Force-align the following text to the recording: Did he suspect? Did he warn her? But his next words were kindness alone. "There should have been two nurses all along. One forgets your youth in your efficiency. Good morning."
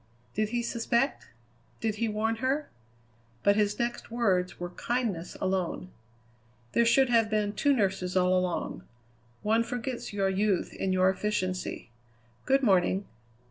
Did 0.33 0.49
he 0.49 0.63
suspect? 0.63 1.27
Did 1.79 1.97
he 1.97 2.07
warn 2.07 2.37
her? 2.37 2.67
But 3.43 3.55
his 3.55 3.77
next 3.77 4.09
words 4.09 4.59
were 4.59 4.71
kindness 4.71 5.37
alone. 5.39 5.89
"There 6.71 6.85
should 6.85 7.09
have 7.09 7.29
been 7.29 7.53
two 7.53 7.71
nurses 7.71 8.17
all 8.17 8.35
along. 8.35 8.81
One 9.43 9.61
forgets 9.63 10.11
your 10.11 10.27
youth 10.29 10.73
in 10.73 10.91
your 10.91 11.11
efficiency. 11.11 11.91
Good 12.47 12.63
morning." 12.63 13.05